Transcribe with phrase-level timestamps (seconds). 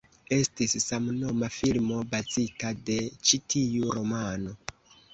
[0.35, 4.61] Estis samnoma filmo bazita de ĉi tiu romano.